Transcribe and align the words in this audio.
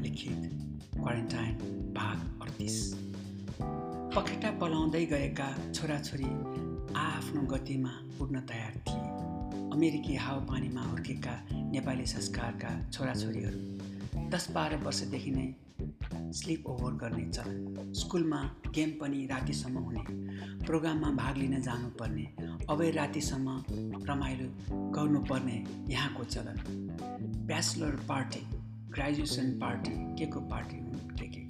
लिखित। 0.00 0.50
क्वारेन्टाइन 0.94 1.54
भाग 1.94 2.18
अडतिस। 2.42 2.76
पखेटा 4.16 4.50
पलाउँदै 4.50 5.04
गएका 5.06 5.48
छोराछोरी 5.72 6.30
आआफ्नो 6.96 7.42
गतिमा 7.42 7.92
उड्न 8.20 8.40
तयार 8.40 8.74
थिए। 8.86 9.08
अमेरिकी 9.72 10.14
हावापानीमा 10.16 10.82
हुर्केका 10.82 11.34
नेपाली 11.70 12.06
संस्कारका 12.06 12.70
छोराछोरीहरू 12.90 14.28
दस 14.30 14.50
बाह्र 14.50 14.76
वर्षदेखि 14.76 15.30
नै 15.30 15.48
स्लिप 16.32 16.66
ओभर 16.66 16.92
गर्ने 16.92 17.24
चलन। 17.30 17.92
स्कुलमा 17.92 18.40
गेम 18.74 18.90
पनि 18.90 19.26
रातिसम्म 19.26 19.78
हुने। 19.78 20.02
प्रोग्राममा 20.66 21.10
भाग 21.10 21.36
लिन 21.36 21.60
जानुपर्ने। 21.62 22.26
अबै 22.70 22.90
रातिसम्म 22.90 23.62
रमाइलो 24.04 24.48
गर्नुपर्ने 24.90 25.64
यहाँको 25.88 26.24
चलन। 26.24 26.56
ब्याचलर 27.46 27.96
पार्टी 28.08 28.42
ग्रेजुएसन 28.90 29.50
पार्टी 29.60 29.90
के 29.90 30.26
को 30.26 30.40
पार्टी 30.40 30.76
के 31.18 31.26
के 31.26 31.42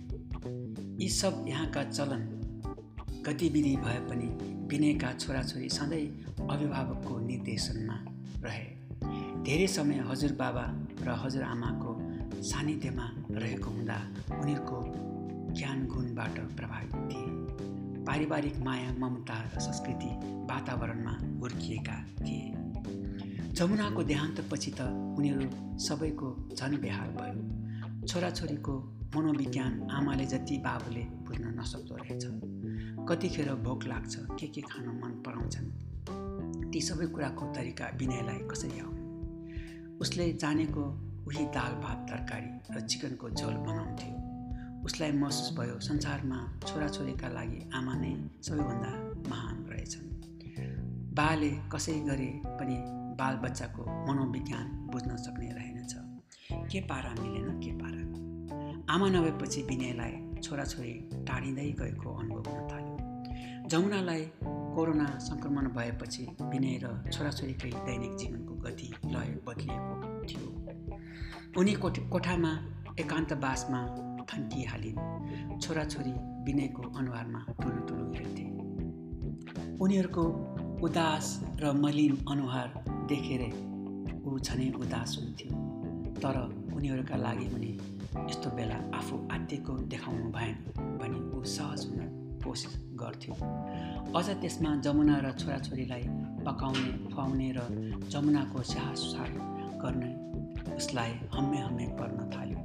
यी 1.02 1.08
सब 1.08 1.44
यहाँका 1.48 1.84
चलन 1.84 2.22
गतिविधि 3.26 3.76
भए 3.76 3.98
पनि 4.08 4.26
विनयका 4.68 5.12
छोराछोरी 5.12 5.68
सधैँ 5.68 6.06
अभिभावकको 6.50 7.18
निर्देशनमा 7.18 7.96
रहे। 8.44 8.66
धेरै 9.42 9.66
समय 9.66 10.04
हजुरबाबा 10.08 10.64
र 11.02 11.16
हजुरआमाको 11.24 11.96
सान्निध्यमा 12.42 13.10
रहेको 13.30 13.70
हुँदा 13.70 13.98
उनीहरूको 14.40 14.78
ज्ञान 15.54 15.86
गुणबाट 15.86 16.40
प्रभावित 16.56 16.94
थिए। 17.10 18.04
पारिवारिक 18.04 18.56
माया 18.56 18.92
ममता 18.98 19.42
र 19.56 19.60
संस्कृति 19.60 20.10
वातावरणमा 20.52 21.18
हुर्किएका 21.40 21.96
थिए। 22.20 22.69
जमुनाको 23.52 24.02
देहान्तपछि 24.02 24.70
त 24.70 24.80
उनीहरू 25.18 25.78
सबैको 25.78 26.28
झन 26.56 26.76
बेहाल 26.76 27.10
भयो। 27.10 28.06
छोराछोरीको 28.06 28.74
मनोविज्ञान 29.16 29.88
आमाले 29.90 30.26
जति 30.26 30.56
बाबुले 30.58 31.00
बुझ्न 31.00 31.44
नसक्दो 31.60 31.96
रहेछ। 31.96 32.24
कतिखेर 33.08 33.54
भोक 33.54 33.84
लाग्छ 33.84 34.16
के 34.16 34.46
के 34.46 34.60
खान 34.60 34.86
मन 34.88 35.22
पराउँछन्। 35.26 36.70
ती 36.70 36.80
सबै 36.80 37.06
कुराको 37.06 37.46
तरिका 37.46 37.86
विनयलाई 37.98 38.38
कसरी 38.38 38.80
आउने? 38.80 39.02
उसले 39.98 40.32
जानेको 40.32 40.84
उही 41.26 41.44
दाल 41.44 41.72
भात 41.72 42.06
तरकारी 42.10 42.76
र 42.76 42.80
चिकनको 42.80 43.30
झोल 43.30 43.54
बनाउँथ्यो। 43.54 44.84
उसलाई 44.84 45.12
महसुस 45.12 45.58
भयो 45.58 45.80
संसारमा 45.80 46.38
छोराछोरीका 46.66 47.28
लागि 47.28 47.70
आमा 47.74 47.94
नै 47.94 48.14
सबैभन्दा 48.42 48.92
महान 49.30 49.56
रहेछन्। 49.70 50.08
बाले 51.14 51.50
कसै 51.72 52.00
गरे 52.00 52.30
पनि 52.46 52.99
बालबच्चाको 53.20 53.82
मनोविज्ञान 54.08 54.66
बुझ्न 54.92 55.16
सक्ने 55.16 55.48
रहेनछ। 55.52 55.94
के 56.72 56.80
पारा 56.80 57.10
मिलेन 57.22 57.60
के 57.60 57.72
पारा? 57.72 58.00
आमा 58.94 59.08
नभएपछि 59.08 59.62
विनयलाई 59.62 60.40
छोराछोरी 60.42 60.94
टाढिँदै 61.28 61.70
गएको 61.70 62.14
अनुभव 62.14 62.50
हुन 62.50 62.68
थाल्यो। 62.68 63.68
जमुनालाई 63.68 64.24
कोरोना 64.74 65.06
सङ्क्रमण 65.18 65.66
भएपछि 65.68 66.22
विनय 66.42 66.80
र 66.84 67.10
छोराछोरीकै 67.10 67.70
दैनिक 67.70 68.16
जीवनको 68.16 68.54
गति 68.54 68.88
लय 69.06 69.30
बदलिएको 69.46 69.94
थियो। 70.24 70.48
उनी 71.60 71.72
कोठ 71.72 71.98
कोठामा 72.10 72.52
एकान्तवासमा 73.00 73.80
थन्किहालिन्। 74.30 74.98
छोराछोरी 75.60 76.12
विनयको 76.44 76.82
अनुहारमा 76.98 77.40
ठुलो 77.62 77.80
ठुलो 77.86 78.04
हेर्थे 78.12 78.44
उनीहरूको 79.78 80.24
उदास 80.82 81.26
र 81.60 81.72
मलिन 81.72 82.24
अनुहार 82.30 82.68
देखेर 83.10 83.42
ऊ 84.26 84.38
झनै 84.38 84.68
उदास 84.80 85.16
हुन्थ्यो। 85.18 85.50
तर 86.22 86.36
उनीहरूका 86.76 87.16
लागि 87.16 87.46
पनि 87.52 87.70
यस्तो 88.28 88.50
बेला 88.56 88.78
आफू 88.98 89.16
आत्तिको 89.32 89.72
देखाउनु 89.92 90.30
भएन 90.36 90.54
भने 91.00 91.18
ऊ 91.36 91.42
सहज 91.56 91.86
हुन 91.86 92.00
कोसिस 92.44 92.74
गर्थ्यो। 93.02 93.34
अझ 94.18 94.26
त्यसमा 94.42 94.70
जमुना 94.84 95.16
र 95.24 95.32
छोराछोरीलाई 95.40 96.04
पकाउने 96.46 96.92
खुवाउने 97.06 97.48
र 97.56 97.60
जमुनाको 98.12 98.62
स्याहार 98.72 99.30
गर्ने 99.82 100.12
उसलाई 100.76 101.12
हम्मे 101.34 101.58
हम्मे 101.58 101.86
पर्न 101.98 102.30
थाल्यो। 102.34 102.60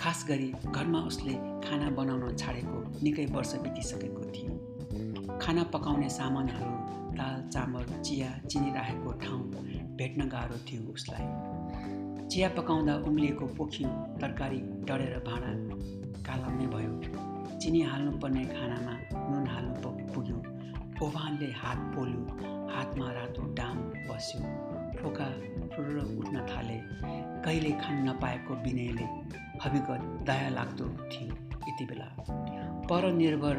खास 0.00 0.24
गरी 0.28 0.50
घरमा 0.74 1.00
उसले 1.10 1.34
खाना 1.64 1.88
बनाउन 1.98 2.36
छाडेको 2.36 2.78
निकै 3.02 3.26
वर्ष 3.36 3.54
बितिसकेको 3.64 4.22
थियो। 4.34 5.38
खाना 5.38 5.62
पकाउने 5.74 6.08
सामानहरू 6.10 6.72
दाल 7.18 7.48
चामल 7.48 7.84
चिया 8.02 8.30
चिनी 8.50 8.70
राखेको 8.74 9.12
ठाउँ 9.12 9.42
भेट्न 9.98 10.28
गाह्रो 10.28 10.58
थियो 10.66 10.82
उसलाई 10.92 11.26
चिया 12.28 12.48
पकाउँदा 12.48 12.94
उम्लिएको 13.08 13.46
पोखियो 13.58 13.88
तरकारी 14.20 14.60
डढेर 14.88 15.18
भाँडा 15.26 15.52
कालामै 16.26 16.66
भयो। 16.74 17.58
चिनी 17.58 17.80
हाल्नुपर्ने 17.80 18.44
खानामा 18.44 18.94
नुन 19.30 19.46
हाल्नु 19.46 19.90
पुग्यो। 20.14 20.38
ओभानले 21.06 21.50
हात 21.52 21.78
पोल्यो। 21.94 22.22
हातमा 22.74 23.10
रातो 23.12 23.42
डाम 23.54 23.76
बस्यो। 24.08 24.40
फोका 24.98 25.26
फुर्र 25.72 25.96
उठ्न 26.18 26.46
थाले। 26.50 26.78
कहिले 27.44 27.70
खान 27.82 28.08
नपाएको 28.08 28.54
विनयले 28.64 29.06
हविगत 29.64 30.02
दया 30.28 30.48
लाग्दो 30.48 30.86
थियो 31.12 31.34
यति 31.68 31.84
बेला 31.84 32.08
परनिर्भर 32.90 33.56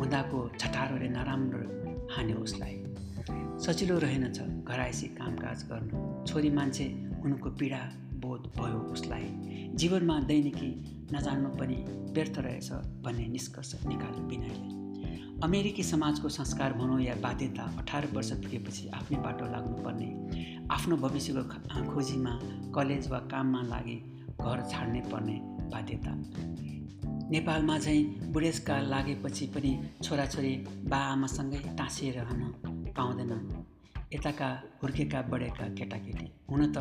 हुँदाको 0.00 0.38
छटारोले 0.60 1.08
नराम्रो 1.08 1.58
हान्यो 2.14 2.36
उसलाई। 2.36 2.76
सजिलो 3.60 3.98
रहेनछ 3.98 4.38
घराइसी 4.64 5.06
कामकाज 5.06 5.62
गर्नु। 5.62 6.24
छोरी 6.26 6.50
मान्छे 6.50 6.84
हुनुको 7.22 7.50
पीडा 7.50 7.80
बोध 8.16 8.46
भयो 8.56 8.78
उसलाई। 8.92 9.28
जीवनमा 9.74 10.18
दैनिकी 10.20 10.70
नजान्नु 11.12 11.48
पनि 11.48 11.76
व्यर्थ 12.14 12.38
रहेछ 12.38 12.70
भन्ने 13.04 13.26
निष्कर्ष 13.28 13.74
निकाल्यो 13.86 14.22
विनयले। 14.28 14.68
अमेरिकी 15.44 15.82
समाजको 15.82 16.28
संस्कार 16.28 16.72
भनौँ 16.72 17.00
या 17.00 17.14
बाध्यता 17.14 17.64
अठार 17.78 18.08
वर्ष 18.14 18.32
पुगेपछि 18.32 18.88
आफ्नै 18.88 19.18
बाटो 19.18 19.44
लाग्नुपर्ने। 19.52 20.08
आफ्नो 20.70 20.96
भविष्यको 20.96 21.42
खोजीमा 21.92 22.38
कलेज 22.74 23.08
वा 23.08 23.18
काममा 23.18 23.62
लागि 23.62 23.96
घर 24.40 24.68
छाड्नै 24.70 25.00
पर्ने 25.12 25.38
बाध्यता। 25.72 26.12
नेपालमा 27.30 27.78
चाहिँ 27.78 28.32
बुढेसकाल 28.32 28.86
लागेपछि 28.90 29.46
पनि 29.46 29.72
छोराछोरी 30.02 30.54
बाआमासँगै 30.90 31.58
टाँसिएर 31.78 32.14
रहन 32.14 32.42
पाउँदैनन् 32.96 33.46
यताका 34.14 34.48
हुर्केका 34.82 35.20
बढेका 35.22 35.66
केटाकेटी। 35.78 36.26
हुन 36.50 36.72
त 36.72 36.76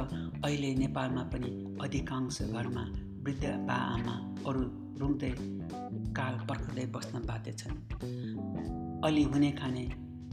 अहिले 0.46 0.74
नेपालमा 0.76 1.24
पनि 1.30 1.78
अधिकांश 1.82 2.42
घरमा 2.42 2.84
वृद्ध 3.24 3.46
बाआमा 3.70 4.16
अरू 4.50 4.64
रुङ्दै 5.00 5.32
काल 6.18 6.36
पर्खँदै 6.50 6.86
बस्न 6.86 7.22
बाध्य 7.30 7.54
छन्। 7.54 7.78
अलि 9.06 9.24
हुने 9.24 9.52
खाने 9.52 9.86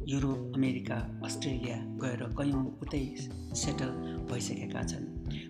युरोप 0.09 0.53
अमेरिका 0.57 0.97
अस्ट्रेलिया 1.25 1.77
गएर 2.03 2.23
कयौँ 2.39 2.65
उतै 2.83 3.05
सेटल 3.55 3.91
भइसकेका 4.33 4.83
छन्। 4.83 5.07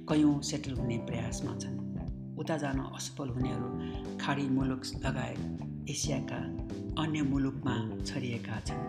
कयौँ 0.09 0.41
सेटल 0.43 0.75
हुने 0.75 0.99
प्रयासमा 0.99 1.57
छन्। 1.59 1.86
उता 2.39 2.57
जान 2.57 2.79
असफल 2.97 3.29
हुनेहरू 3.29 3.69
खाडी 4.21 4.47
मुलुक 4.49 4.83
लगायत 5.05 5.89
एसियाका 5.91 6.41
अन्य 7.03 7.23
मुलुकमा 7.23 7.75
छरिएका 8.05 8.61
छन्। 8.67 8.85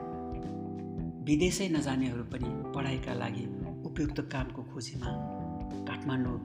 विदेशै 1.25 1.67
नजानेहरू 1.69 2.23
पनि 2.33 2.49
पढाइका 2.75 3.13
लागि 3.13 3.45
उपयुक्त 3.85 4.19
कामको 4.33 4.63
खोजीमा 4.73 5.11
काठमाडौँ 5.87 6.37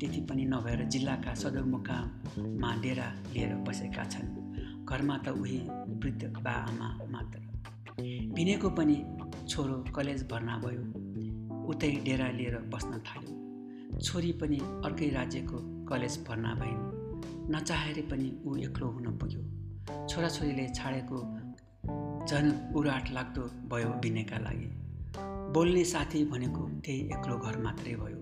त्यति 0.00 0.20
पनि 0.28 0.44
नभएर 0.44 0.84
जिल्लाका 0.88 1.34
सदरमुकाममा 1.34 2.70
डेरा 2.82 3.08
लिएर 3.34 3.54
बसेका 3.66 4.04
छन्। 4.04 4.28
घरमा 4.86 5.16
त 5.18 5.28
उही 5.40 5.58
वृद्ध 6.02 6.22
बा 6.44 6.54
आमा 6.70 6.88
मात्र। 7.10 7.38
विनयको 8.36 8.70
पनि 8.78 8.96
छोरो 9.48 9.76
कलेज 9.96 10.22
भर्ना 10.30 10.56
भयो 10.64 10.84
उतै 11.70 11.90
डेरा 12.04 12.28
लिएर 12.38 12.56
बस्न 12.72 12.92
थाल्यो। 13.06 13.34
छोरी 13.98 14.32
पनि 14.40 14.58
अर्कै 14.84 15.08
राज्यको 15.10 15.58
कलेज 15.90 16.24
भर्ना 16.28 16.54
भइन् 16.54 16.82
नचाहेर 17.50 18.00
पनि 18.10 18.42
ऊ 18.46 18.56
एक्लो 18.56 18.88
हुन 18.88 19.06
पुग्यो। 19.18 19.42
छोराछोरीले 20.08 20.66
छाडेको 20.68 21.18
झन् 22.26 22.76
उराट 22.76 23.10
लाग्दो 23.10 23.42
भयो 23.68 23.88
विनयका 23.88 24.38
लागि। 24.38 24.68
बोल्ने 25.54 25.84
साथी 25.84 26.24
भनेको 26.24 26.68
त्यही 26.84 27.00
एक्लो 27.00 27.38
घर 27.38 27.58
मात्रै 27.58 27.94
भयो। 27.94 28.20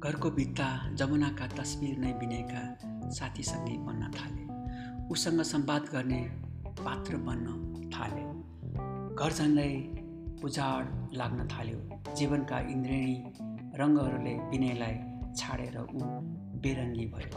घरको 0.00 0.30
भित्ता 0.30 0.68
जमुनाका 0.94 1.46
तस्बिर 1.46 1.98
नै 1.98 2.12
विनयका 2.12 2.62
साथीसँगै 3.10 3.76
बन्न 3.78 4.10
थाले। 4.10 4.42
उसँग 5.08 5.42
सम्वाद 5.42 5.82
गर्ने 5.92 6.20
पात्र 6.80 7.16
बन्न 7.16 7.46
थाले। 7.94 8.24
घर 9.14 9.32
झन्डै 9.32 9.72
उजाड 10.44 10.84
लाग्न 11.12 11.46
थाल्यो। 11.46 11.78
जीवनका 12.14 12.58
इन्द्रेणी 12.60 13.16
रङ्गहरूले 13.80 14.34
विनयलाई 14.50 14.96
छाडेर 15.36 15.76
ऊ 15.80 16.00
बेरङ्गी 16.60 17.06
भयो। 17.06 17.30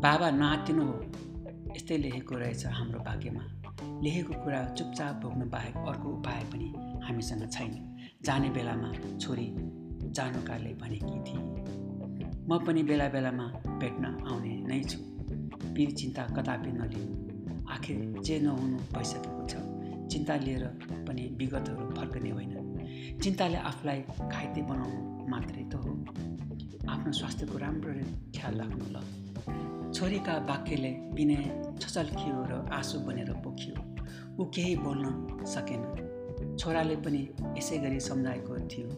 बाबा 0.00 0.30
नआत्तिनु 0.30 0.84
हो 0.84 0.96
यस्तै 1.76 1.96
लेखेको 1.96 2.34
रहेछ 2.34 2.66
हाम्रो 2.66 3.00
भाग्यमा। 3.00 3.44
लेखेको 4.02 4.32
कुरा 4.44 4.64
चुपचाप 4.74 5.14
भोग्नु 5.14 5.46
बाहेक 5.46 5.76
अर्को 5.76 6.08
उपाय 6.08 6.42
पनि 6.52 6.72
हामीसँग 7.04 7.50
छैन। 7.50 7.96
जाने 8.24 8.50
बेलामा 8.50 8.92
छोरी 9.18 9.54
जानुकाले 10.10 10.74
भनेकी 10.74 11.18
थिए। 11.26 11.42
म 12.48 12.58
पनि 12.66 12.82
बेला 12.82 13.08
बेलामा 13.08 13.46
भेट्न 13.78 14.04
आउने 14.04 14.56
नै 14.56 14.80
छु। 14.84 14.98
पिर 15.74 15.90
चिन्ता 15.90 16.22
कदापि 16.26 16.72
नलिनु 16.72 17.66
आखिर 17.70 18.22
जे 18.22 18.40
नहुनु 18.40 18.76
भइसकेको 18.76 19.46
छ। 19.48 19.54
चिन्ता 20.08 20.36
लिएर 20.36 20.64
पनि 21.08 21.22
विगतहरू 21.22 21.90
फर्कने 21.90 22.30
होइन। 22.30 23.18
चिन्ताले 23.22 23.56
आफूलाई 23.56 24.00
घाइते 24.28 24.62
बनाउनु 24.62 25.26
मात्रै 25.28 25.64
त 25.64 25.74
हो। 25.74 25.90
आफ्नो 26.92 27.12
स्वास्थ्यको 27.20 27.58
राम्रो 27.58 27.92
ख्याल 28.36 28.54
राख्नु 28.60 28.86
ल। 28.94 28.96
छोरीका 29.96 30.34
वाक्यले 30.50 30.90
विनय 31.16 31.44
छचल्कियो 31.82 32.36
र 32.50 32.52
आँसु 32.78 32.98
बनेर 33.06 33.30
पोखियो 33.44 33.76
ऊ 34.40 34.44
केही 34.54 34.74
बोल्न 34.84 35.44
सकेन। 35.54 35.82
छोराले 36.60 36.96
पनि 37.04 37.22
यसै 37.58 37.78
गरी 37.84 38.00
सम्झाएको 38.08 38.52
थियो। 38.72 38.88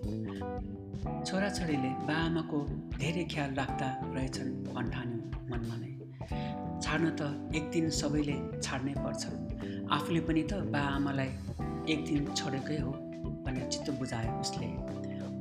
छोराछोरीले 1.26 1.90
बाआमाको 2.08 2.58
धेरै 2.99 3.25
ख्याल 3.32 3.50
राख्दा 3.61 3.88
रहेछन् 4.14 4.50
भन्ठान्यो 4.75 5.20
मनमा 5.50 5.76
नै। 5.82 5.93
छाड्न 6.82 7.06
त 7.19 7.23
एक 7.56 7.70
दिन 7.75 7.91
सबैले 8.00 8.37
छाड्नै 8.64 8.94
पर्छ 9.05 9.23
आफूले 9.96 10.20
पनि 10.29 10.43
त 10.50 10.52
बाआमालाई 10.75 11.31
एक 11.93 12.00
दिन 12.08 12.23
छोडेकै 12.38 12.79
हो 12.84 12.93
भनेर 13.44 13.67
चित्त 13.73 13.91
बुझायो 13.99 14.32
उसले। 14.44 14.69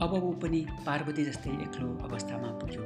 अब 0.02 0.12
ऊ 0.14 0.32
पनि 0.42 0.60
पार्वती 0.86 1.24
जस्तै 1.26 1.50
एक्लो 1.50 1.88
अवस्थामा 2.06 2.50
पुग्यो। 2.62 2.84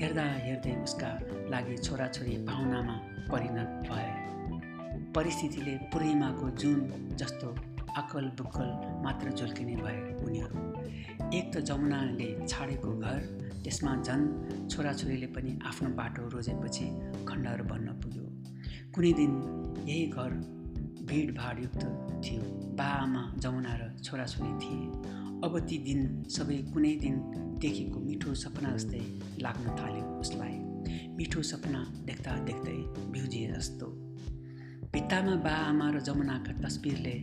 हेर्दा 0.00 0.24
हेर्दै 0.46 0.72
उसका 0.84 1.10
लागि 1.50 1.76
छोराछोरी 1.76 2.34
पाहुनामा 2.48 2.96
परिणत 3.30 3.70
भए। 3.88 4.10
परिस्थितिले 5.16 5.76
पूर्णिमाको 5.92 6.50
जुन 6.60 6.80
जस्तो 7.20 7.48
अक्कल 8.00 8.28
बुक्कल 8.40 8.68
मात्र 9.04 9.32
झुल्किने 9.32 9.76
भए 9.76 9.96
उनीहरू। 10.24 10.60
एक 11.38 11.46
त 11.54 11.64
जमुनाले 11.70 12.28
छाडेको 12.46 12.90
घर 12.98 13.18
त्यसमा 13.64 13.96
झन् 14.02 14.24
छोराछोरीले 14.68 15.26
पनि 15.32 15.58
आफ्नो 15.72 15.88
बाटो 15.96 16.28
रोजेपछि 16.28 16.86
खण्डहर 17.28 17.62
बन्न 17.72 17.96
पुग्यो। 18.02 18.26
कुनै 18.94 19.12
दिन 19.12 19.32
यही 19.88 20.04
घर 20.06 20.30
भिडभाडयुक्त 21.08 21.82
थियो। 22.24 22.44
बाआमा 22.76 23.24
जमुना 23.38 23.74
र 23.80 23.90
छोराछोरी 24.04 24.52
थिए। 24.60 25.20
अब 25.44 25.58
ती 25.58 25.78
दिन 25.78 26.22
सबै 26.22 26.56
कुनै 26.74 26.96
दिन 26.96 27.14
देखेको 27.58 28.00
मिठो 28.00 28.34
सपना 28.34 28.76
जस्तै 28.76 29.00
लाग्न 29.38 29.76
थाल्यो 29.76 30.04
उसलाई। 30.20 30.54
मिठो 31.16 31.42
सपना 31.42 31.80
देख्दा 32.04 32.36
देख्दै 32.44 32.76
भ्युजिए 33.10 33.52
जस्तो। 33.52 33.86
भित्तामा 34.92 35.34
बाआमा 35.36 35.90
र 35.90 36.00
जमुनाका 36.00 36.52
तस्बिरले 36.52 37.16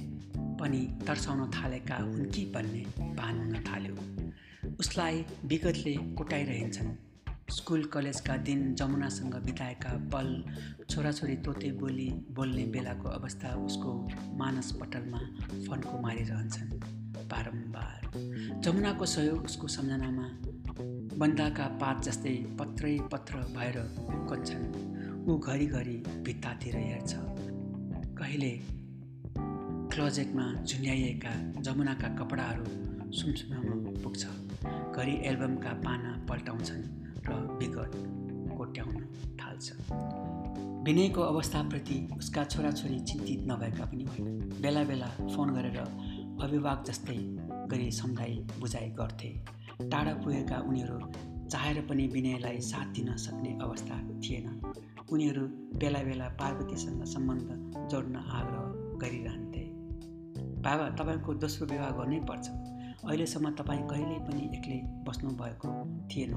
पनि 0.60 0.82
तर्साउन 1.08 1.52
थालेका 1.52 1.96
हुन् 1.96 2.26
कि 2.26 2.46
भन्ने 2.46 2.84
भान 3.16 3.40
हुन 3.40 3.54
थाल्यो। 3.54 3.96
उसलाई 4.80 5.26
विगतले 5.46 5.96
कोटाइरहन्छन्। 5.96 7.09
स्कुल 7.50 7.84
कलेजका 7.84 8.38
दिन 8.38 8.76
जमुनासँग 8.76 9.34
बिताएका 9.34 9.90
पल 9.94 10.44
छोराछोरी 10.90 11.36
तोते 11.36 11.72
बोली 11.72 12.10
बोल्ने 12.10 12.64
बेलाको 12.64 13.10
अवस्था 13.10 13.50
उसको 13.56 14.10
मानस 14.38 14.72
पटलमा 14.72 15.18
फन्को 15.70 16.02
मारिरहन्छन्। 16.02 16.70
बारम्बार। 17.30 18.12
जमुनाको 18.60 19.06
सहयोग 19.06 19.46
उसको 19.46 19.68
सम्झनामा 19.68 20.30
बन्दाका 21.18 21.68
पात 21.68 22.04
जस्तै 22.04 22.36
पत्रै 22.60 23.00
पत्र 23.12 23.36
भएर 23.36 23.80
उक्कन्छन्। 24.10 25.28
ऊ 25.28 25.40
घरिघरि 25.40 26.04
भित्तातिर 26.22 26.76
हेर्छ। 26.76 27.14
कहिले 28.18 28.60
क्लोजेटमा 29.94 30.54
झुन्याइएका 30.64 31.62
जमुनाका 31.62 32.08
कपडाहरू 32.08 32.66
सुमसुमामा 33.12 34.02
पुग्छ। 34.02 34.26
घरि 34.96 35.22
एल्बमका 35.26 35.70
पाना 35.70 36.26
पल्टाउँछन्। 36.30 37.09
र 37.26 37.58
विगत 37.60 37.92
कोट्याउन 38.58 38.96
थाल्छ। 39.42 39.72
विनयको 40.86 41.22
अवस्थाप्रति 41.22 42.10
उसका 42.18 42.44
छोराछोरी 42.44 43.00
चिन्तित 43.00 43.40
नभएका 43.48 43.86
पनि 43.86 44.04
होइन। 44.04 44.40
बेला 44.62 44.84
बेला 44.84 45.06
फोन 45.06 45.54
गरेर 45.54 45.78
अभिभावक 46.44 46.84
जस्तै 46.88 47.18
गरी 47.68 47.92
सम्झाइ 47.92 48.36
बुझाइ 48.60 48.90
गर्थे। 48.90 49.30
टाढा 49.82 50.14
पुगेका 50.14 50.58
उनीहरू 50.58 51.00
चाहेर 51.48 51.82
पनि 51.82 52.08
विनयलाई 52.08 52.60
साथ 52.62 52.86
दिन 52.86 53.16
सक्ने 53.16 53.60
अवस्था 53.62 53.96
थिएन। 54.20 54.62
उनीहरू 55.12 55.42
बेला 55.80 56.00
बेला 56.00 56.28
पार्वतीसँग 56.28 57.04
सम्बन्ध 57.04 57.48
जोड्न 57.92 58.16
आग्रह 58.16 58.66
गरिरहन्थे। 59.00 59.64
बाबा 60.62 60.90
तपाईँको 60.90 61.34
दोस्रो 61.34 61.68
विवाह 61.68 61.90
गर्नै 61.90 62.20
पर्छ। 62.20 62.50
अहिलेसम्म 63.06 63.52
तपाईँ 63.52 63.88
कहिल्यै 63.88 64.20
पनि 64.20 64.42
एक्लै 64.58 64.80
बस्नुभएको 65.08 65.70
थिएन। 66.08 66.34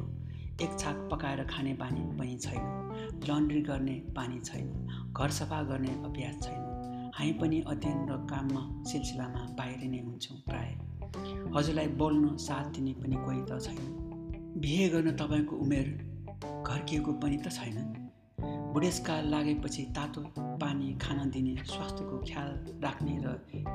एक 0.61 0.79
छाक 0.79 1.09
पकाएर 1.13 1.45
खाने 1.45 1.75
बानी 1.75 2.19
पनि 2.19 2.39
छैन। 2.39 2.83
लन्ड्री 3.31 3.63
गर्ने 3.63 3.93
बानी 3.93 4.41
छैन। 4.41 4.89
घर 5.19 5.31
सफा 5.31 5.63
गर्ने 5.63 5.89
अभ्यास 5.89 6.43
छैन। 6.43 7.13
हामी 7.15 7.33
पनि 7.33 7.61
अध्ययन 7.61 8.09
र 8.09 8.27
काममा 8.31 8.85
सिलसिलामा 8.85 9.39
बाहिर 9.39 9.91
नै 9.91 9.99
हुन्छौँ 9.99 10.39
प्राय। 10.39 10.79
हजुरलाई 11.57 11.87
बोल्न 11.87 12.37
साथ 12.37 12.65
दिने 12.65 12.93
पनि 12.93 13.17
कोही 13.17 13.43
त 13.43 13.63
छैन। 13.63 13.99
बिहे 14.57 14.89
गर्न 14.89 15.17
तपाईँको 15.17 15.57
उमेर 15.57 16.13
घर्किएको 16.67 17.13
पनि 17.13 17.37
त 17.37 17.49
छैन। 17.49 18.02
बुढेसकाल 18.73 19.29
लागेपछि 19.29 19.83
तातो 19.83 20.21
पानी 20.39 20.93
खान 20.95 21.31
दिने 21.31 21.55
स्वास्थ्यको 21.57 22.19
ख्याल 22.19 22.81
राख्ने 22.85 23.17
र 23.25 23.29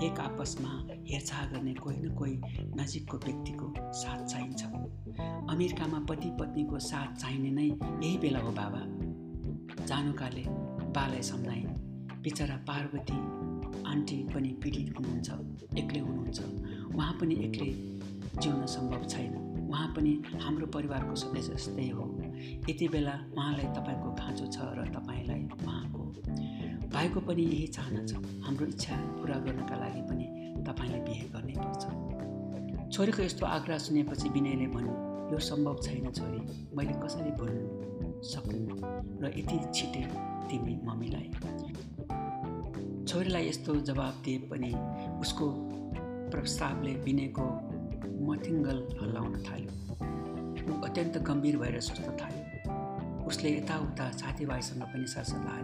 एक 0.03 0.19
आपसमा 0.19 0.87
हेरचाह 1.09 1.45
गर्ने 1.45 1.73
कोही 1.73 1.97
न 1.97 2.15
कोही 2.15 2.37
नजिकको 2.75 3.17
व्यक्तिको 3.17 3.73
साथ 3.93 4.25
चाहिन्छ। 4.25 4.63
अमेरिकामा 5.49 5.99
पति 5.99 6.29
पत्नीको 6.39 6.79
साथ 6.79 7.15
चाहिने 7.15 7.51
नै 7.51 7.65
यही 7.65 8.17
बेला 8.17 8.39
हो 8.39 8.51
बाबा। 8.51 8.81
जानुकाले 9.85 10.43
बालाई 10.97 11.21
सम्झाइन् 11.21 11.67
बिचरा 12.21 12.55
पार्वती 12.55 13.19
आन्टी 13.83 14.23
पनि 14.33 14.49
पीडित 14.63 14.95
हुनुहुन्छ 14.99 15.29
एक्लै 15.77 15.99
हुनुहुन्छ। 15.99 16.39
उहाँ 16.95 17.13
पनि 17.13 17.35
एक्लै 17.35 17.71
जिउन 18.41 18.65
सम्भव 18.65 19.05
छैन। 19.05 19.35
उहाँ 19.69 19.93
पनि 19.95 20.23
हाम्रो 20.41 20.67
परिवारको 20.67 21.15
सदस्य 21.15 21.53
जस्तै 21.53 21.89
हो। 21.89 22.16
यति 22.69 22.87
बेला 22.93 23.15
उहाँलाई 23.37 23.67
तपाईँको 23.77 24.09
खाँचो 24.19 24.45
छ 24.51 24.57
र 24.77 24.85
तपाईँलाई 24.95 25.41
उहाँको 25.63 26.01
भाइको 26.93 27.19
पनि 27.27 27.43
यही 27.43 27.67
चाहना 27.75 28.01
छ। 28.05 28.15
हाम्रो 28.45 28.65
इच्छा 28.65 28.95
पुरा 29.19 29.37
गर्नका 29.45 29.75
लागि 29.75 30.01
पनि 30.09 30.25
तपाईँले 30.67 30.99
बिहे 31.07 31.25
गर्नै 31.33 31.55
पर्छ। 31.59 31.83
छोरीको 32.95 33.21
यस्तो 33.23 33.45
आग्रह 33.45 33.77
सुनेपछि 33.85 34.29
विनयले 34.29 34.67
भन्यो 34.75 34.95
यो 35.31 35.39
सम्भव 35.43 35.75
छैन 35.83 36.11
छोरी 36.11 36.39
मैले 36.77 36.93
कसरी 37.03 37.31
भुल्नु 37.39 38.23
सक्नु 38.23 38.75
र 39.21 39.31
यति 39.37 39.57
छिटै 39.75 40.03
तिमी 40.49 40.73
मम्मीलाई? 40.87 41.27
छोरीलाई 43.07 43.47
यस्तो 43.47 43.75
जवाब 43.89 44.21
दिए 44.25 44.37
पनि 44.51 44.71
उसको 45.21 45.45
प्रस्तावले 46.31 46.93
विनयको 47.03 47.47
मथिङ्गल 48.27 48.79
हल्लाउन 49.01 49.33
थाल्यो। 49.43 49.71
ऊ 50.69 50.81
अत्यन्त 50.81 51.17
गम्भीर 51.17 51.57
भएर 51.57 51.79
सोच्न 51.79 52.17
थाल्यो। 52.21 53.25
उसले 53.25 53.49
यताउता 53.57 54.11
साथीभाइसँग 54.11 54.81
पनि 54.81 55.07
सरसल्लाह 55.07 55.57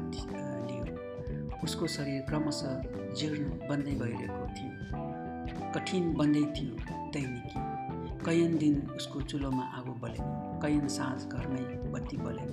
लियो। 0.67 1.59
उसको 1.63 1.87
शरीर 1.87 2.21
क्रमशः 2.21 2.81
जीर्ण 3.13 3.43
बन्दै 3.69 3.93
गइरहेको 4.01 4.47
थियो। 4.55 4.71
कठिन 5.75 6.13
बन्दै 6.13 6.43
थियो 6.55 6.73
दैनिकी। 7.13 7.59
कैयन 8.25 8.57
दिन 8.57 8.75
उसको 8.95 9.21
चुलोमा 9.21 9.63
आगो 9.77 9.93
बलेन 9.93 10.25
कैयन 10.61 10.87
साँझ 10.87 11.19
घरमै 11.27 11.63
बत्ती 11.91 12.17
बलेन 12.17 12.51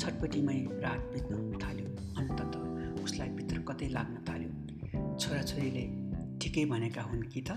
छटपट्टिमै 0.00 0.58
रात 0.84 1.02
बित्न 1.12 1.58
थाल्यो। 1.62 1.88
अन्तत 2.18 2.52
उसलाई 3.04 3.28
भित्र 3.28 3.56
कतै 3.68 3.88
लाग्न 3.88 4.16
थाल्यो। 4.28 4.50
छोराछोरीले 5.18 5.84
ठिकै 6.40 6.64
भनेका 6.64 7.02
हुन् 7.02 7.22
कि 7.22 7.40
त? 7.40 7.50